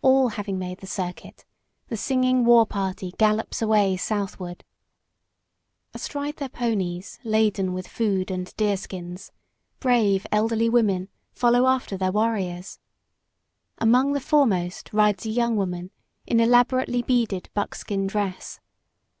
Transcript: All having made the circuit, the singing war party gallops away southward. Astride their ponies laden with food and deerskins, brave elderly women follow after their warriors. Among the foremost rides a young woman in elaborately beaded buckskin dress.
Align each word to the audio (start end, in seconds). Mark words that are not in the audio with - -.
All 0.00 0.28
having 0.28 0.60
made 0.60 0.78
the 0.78 0.86
circuit, 0.86 1.44
the 1.88 1.96
singing 1.96 2.44
war 2.44 2.66
party 2.66 3.12
gallops 3.18 3.60
away 3.60 3.96
southward. 3.96 4.62
Astride 5.92 6.36
their 6.36 6.48
ponies 6.48 7.18
laden 7.24 7.72
with 7.72 7.88
food 7.88 8.30
and 8.30 8.56
deerskins, 8.56 9.32
brave 9.80 10.24
elderly 10.30 10.68
women 10.68 11.08
follow 11.32 11.66
after 11.66 11.96
their 11.96 12.12
warriors. 12.12 12.78
Among 13.78 14.12
the 14.12 14.20
foremost 14.20 14.92
rides 14.92 15.26
a 15.26 15.30
young 15.30 15.56
woman 15.56 15.90
in 16.28 16.38
elaborately 16.38 17.02
beaded 17.02 17.48
buckskin 17.52 18.06
dress. 18.06 18.60